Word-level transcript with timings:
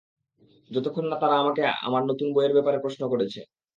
যতক্ষণ 0.71 1.05
না 1.09 1.17
তারা 1.21 1.35
আমাকে 1.39 1.63
আমার 1.87 2.01
নতুন 2.09 2.27
বইয়ের 2.33 2.55
ব্যাপারে 2.57 2.77
প্রশ্ন 2.83 3.01
করেছে! 3.11 3.39